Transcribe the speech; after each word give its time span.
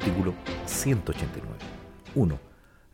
Artículo 0.00 0.34
189. 0.64 1.58
1. 2.14 2.40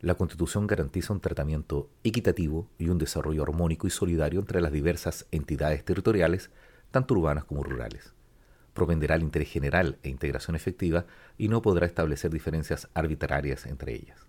La 0.01 0.15
Constitución 0.15 0.67
garantiza 0.67 1.13
un 1.13 1.21
tratamiento 1.21 1.89
equitativo 2.03 2.67
y 2.77 2.89
un 2.89 2.97
desarrollo 2.97 3.43
armónico 3.43 3.87
y 3.87 3.91
solidario 3.91 4.41
entre 4.41 4.59
las 4.59 4.73
diversas 4.73 5.25
entidades 5.31 5.85
territoriales, 5.85 6.51
tanto 6.91 7.13
urbanas 7.13 7.45
como 7.45 7.63
rurales. 7.63 8.13
Propenderá 8.73 9.15
al 9.15 9.23
interés 9.23 9.49
general 9.49 9.97
e 10.03 10.09
integración 10.09 10.57
efectiva 10.57 11.05
y 11.37 11.47
no 11.47 11.61
podrá 11.61 11.85
establecer 11.85 12.29
diferencias 12.29 12.89
arbitrarias 12.93 13.67
entre 13.67 13.93
ellas. 13.93 14.27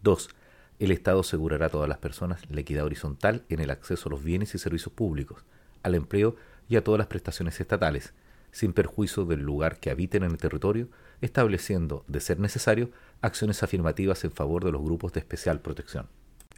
2. 0.00 0.30
El 0.78 0.92
Estado 0.92 1.20
asegurará 1.20 1.66
a 1.66 1.70
todas 1.70 1.90
las 1.90 1.98
personas 1.98 2.40
la 2.48 2.62
equidad 2.62 2.86
horizontal 2.86 3.44
en 3.50 3.60
el 3.60 3.68
acceso 3.68 4.08
a 4.08 4.12
los 4.12 4.24
bienes 4.24 4.54
y 4.54 4.58
servicios 4.58 4.94
públicos, 4.94 5.44
al 5.82 5.94
empleo 5.94 6.36
y 6.70 6.76
a 6.76 6.84
todas 6.84 6.96
las 6.96 7.08
prestaciones 7.08 7.60
estatales, 7.60 8.14
sin 8.52 8.72
perjuicio 8.72 9.24
del 9.24 9.40
lugar 9.40 9.78
que 9.80 9.90
habiten 9.90 10.22
en 10.22 10.32
el 10.32 10.38
territorio, 10.38 10.88
estableciendo, 11.20 12.04
de 12.08 12.20
ser 12.20 12.38
necesario, 12.38 12.90
acciones 13.20 13.62
afirmativas 13.62 14.24
en 14.24 14.32
favor 14.32 14.64
de 14.64 14.72
los 14.72 14.82
grupos 14.82 15.12
de 15.12 15.20
especial 15.20 15.60
protección. 15.60 16.06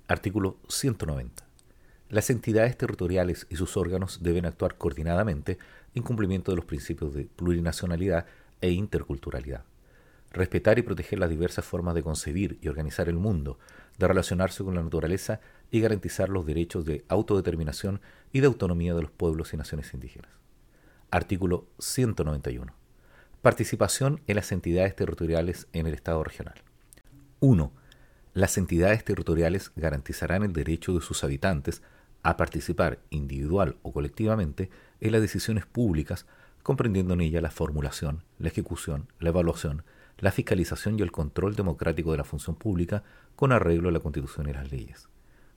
Artículo 0.09 0.57
190. 0.69 1.45
Las 2.09 2.29
entidades 2.31 2.77
territoriales 2.77 3.47
y 3.51 3.57
sus 3.57 3.77
órganos 3.77 4.23
deben 4.23 4.45
actuar 4.45 4.77
coordinadamente 4.77 5.59
en 5.95 6.03
cumplimiento 6.03 6.51
de 6.51 6.57
los 6.57 6.65
principios 6.65 7.15
de 7.15 7.25
plurinacionalidad 7.25 8.27
e 8.61 8.71
interculturalidad. 8.71 9.63
Respetar 10.33 10.79
y 10.79 10.83
proteger 10.83 11.19
las 11.19 11.31
diversas 11.31 11.65
formas 11.65 11.95
de 11.95 12.03
concebir 12.03 12.59
y 12.63 12.69
organizar 12.69 13.09
el 13.09 13.17
mundo, 13.17 13.59
de 13.99 14.09
relacionarse 14.09 14.65
con 14.65 14.75
la 14.75 14.83
naturaleza 14.83 15.41
y 15.71 15.81
garantizar 15.81 16.29
los 16.29 16.47
derechos 16.47 16.85
de 16.85 17.05
autodeterminación 17.09 18.01
y 18.33 18.41
de 18.41 18.47
autonomía 18.47 18.95
de 18.95 19.03
los 19.03 19.11
pueblos 19.11 19.55
y 19.55 19.57
naciones 19.57 19.95
indígenas. 19.95 20.40
Artículo 21.12 21.66
191. 21.80 22.72
Participación 23.42 24.20
en 24.28 24.36
las 24.36 24.53
entidades 24.53 24.94
territoriales 24.94 25.66
en 25.72 25.89
el 25.89 25.94
Estado 25.94 26.22
regional. 26.22 26.62
1. 27.41 27.72
Las 28.33 28.56
entidades 28.56 29.05
territoriales 29.05 29.72
garantizarán 29.75 30.44
el 30.44 30.53
derecho 30.53 30.94
de 30.94 31.00
sus 31.00 31.25
habitantes 31.25 31.83
a 32.22 32.36
participar 32.36 33.00
individual 33.11 33.77
o 33.83 33.92
colectivamente 33.92 34.70
en 35.00 35.11
las 35.11 35.20
decisiones 35.20 35.66
públicas, 35.66 36.27
comprendiendo 36.62 37.14
en 37.14 37.22
ella 37.22 37.41
la 37.41 37.50
formulación, 37.50 38.22
la 38.38 38.47
ejecución, 38.47 39.08
la 39.19 39.31
evaluación, 39.31 39.83
la 40.19 40.31
fiscalización 40.31 40.97
y 40.97 41.03
el 41.03 41.11
control 41.11 41.56
democrático 41.56 42.12
de 42.12 42.19
la 42.19 42.25
función 42.25 42.55
pública 42.55 43.03
con 43.34 43.50
arreglo 43.50 43.88
a 43.88 43.92
la 43.92 44.00
Constitución 44.00 44.48
y 44.48 44.53
las 44.53 44.70
leyes. 44.70 45.08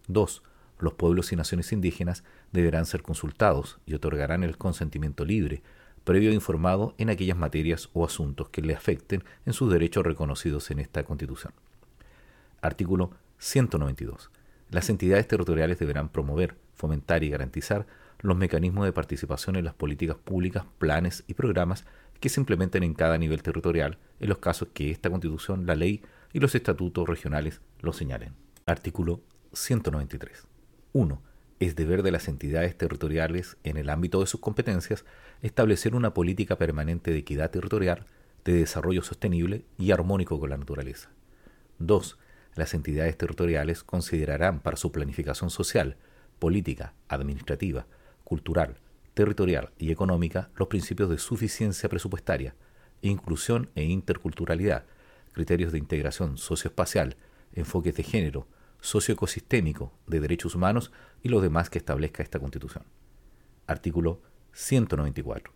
2 0.07 0.41
los 0.83 0.93
pueblos 0.93 1.31
y 1.31 1.35
naciones 1.35 1.71
indígenas 1.71 2.23
deberán 2.51 2.85
ser 2.85 3.01
consultados 3.01 3.79
y 3.85 3.93
otorgarán 3.93 4.43
el 4.43 4.57
consentimiento 4.57 5.25
libre, 5.25 5.63
previo 6.03 6.31
e 6.31 6.33
informado 6.33 6.93
en 6.97 7.09
aquellas 7.09 7.37
materias 7.37 7.89
o 7.93 8.05
asuntos 8.05 8.49
que 8.49 8.61
le 8.61 8.75
afecten 8.75 9.23
en 9.45 9.53
sus 9.53 9.71
derechos 9.71 10.05
reconocidos 10.05 10.69
en 10.71 10.79
esta 10.79 11.03
Constitución. 11.03 11.53
Artículo 12.61 13.11
192. 13.39 14.29
Las 14.69 14.89
entidades 14.89 15.27
territoriales 15.27 15.79
deberán 15.79 16.09
promover, 16.09 16.55
fomentar 16.73 17.23
y 17.23 17.29
garantizar 17.29 17.85
los 18.19 18.37
mecanismos 18.37 18.85
de 18.85 18.93
participación 18.93 19.55
en 19.55 19.65
las 19.65 19.73
políticas 19.73 20.17
públicas, 20.17 20.65
planes 20.77 21.23
y 21.27 21.33
programas 21.33 21.85
que 22.19 22.29
se 22.29 22.39
implementen 22.39 22.83
en 22.83 22.93
cada 22.93 23.17
nivel 23.17 23.43
territorial 23.43 23.97
en 24.19 24.29
los 24.29 24.37
casos 24.37 24.69
que 24.73 24.91
esta 24.91 25.09
Constitución, 25.09 25.65
la 25.65 25.75
ley 25.75 26.01
y 26.31 26.39
los 26.39 26.55
estatutos 26.55 27.07
regionales 27.07 27.61
lo 27.81 27.93
señalen. 27.93 28.33
Artículo 28.65 29.21
193. 29.51 30.52
1. 30.93 31.21
Es 31.59 31.75
deber 31.75 32.03
de 32.03 32.11
las 32.11 32.27
entidades 32.27 32.77
territoriales, 32.77 33.57
en 33.63 33.77
el 33.77 33.89
ámbito 33.89 34.19
de 34.19 34.27
sus 34.27 34.39
competencias, 34.39 35.05
establecer 35.41 35.95
una 35.95 36.13
política 36.13 36.57
permanente 36.57 37.11
de 37.11 37.17
equidad 37.17 37.49
territorial, 37.49 38.05
de 38.45 38.53
desarrollo 38.53 39.01
sostenible 39.01 39.65
y 39.77 39.91
armónico 39.91 40.39
con 40.39 40.51
la 40.51 40.57
naturaleza. 40.57 41.09
2. 41.79 42.17
Las 42.55 42.73
entidades 42.75 43.17
territoriales 43.17 43.83
considerarán 43.83 44.59
para 44.59 44.77
su 44.77 44.91
planificación 44.91 45.49
social, 45.49 45.97
política, 46.37 46.93
administrativa, 47.07 47.87
cultural, 48.23 48.77
territorial 49.15 49.71
y 49.79 49.91
económica 49.91 50.49
los 50.55 50.67
principios 50.67 51.09
de 51.09 51.17
suficiencia 51.17 51.89
presupuestaria, 51.89 52.55
inclusión 53.01 53.69
e 53.75 53.83
interculturalidad, 53.83 54.85
criterios 55.31 55.71
de 55.71 55.79
integración 55.79 56.37
socioespacial, 56.37 57.15
enfoques 57.53 57.95
de 57.95 58.03
género, 58.03 58.47
socioecosistémico 58.83 59.93
de 60.07 60.19
derechos 60.19 60.55
humanos 60.55 60.91
y 61.23 61.29
lo 61.29 61.39
demás 61.39 61.69
que 61.69 61.77
establezca 61.77 62.21
esta 62.21 62.39
Constitución. 62.39 62.83
Artículo 63.65 64.21
194. 64.51 65.53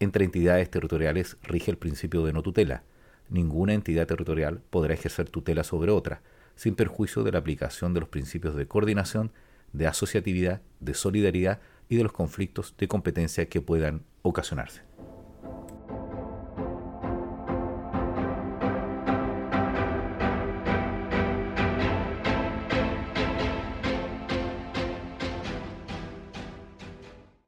Entre 0.00 0.24
entidades 0.24 0.70
territoriales 0.70 1.36
rige 1.42 1.70
el 1.70 1.76
principio 1.76 2.24
de 2.24 2.32
no 2.32 2.42
tutela. 2.42 2.82
Ninguna 3.28 3.74
entidad 3.74 4.06
territorial 4.06 4.62
podrá 4.70 4.94
ejercer 4.94 5.28
tutela 5.28 5.64
sobre 5.64 5.92
otra, 5.92 6.22
sin 6.56 6.74
perjuicio 6.74 7.22
de 7.22 7.32
la 7.32 7.40
aplicación 7.40 7.92
de 7.92 8.00
los 8.00 8.08
principios 8.08 8.56
de 8.56 8.66
coordinación, 8.66 9.32
de 9.74 9.86
asociatividad, 9.86 10.62
de 10.80 10.94
solidaridad 10.94 11.60
y 11.90 11.96
de 11.96 12.04
los 12.04 12.12
conflictos 12.12 12.74
de 12.78 12.88
competencia 12.88 13.50
que 13.50 13.60
puedan 13.60 14.02
ocasionarse. 14.22 14.80